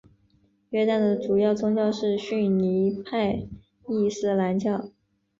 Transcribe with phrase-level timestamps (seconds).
[0.71, 3.45] 约旦的主要宗教是逊尼派
[3.87, 4.89] 伊斯兰教。